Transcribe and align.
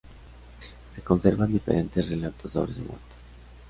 Se 0.95 1.01
conservan 1.03 1.51
diferentes 1.53 2.09
relatos 2.09 2.53
sobre 2.53 2.73
su 2.73 2.79
muerte. 2.79 3.15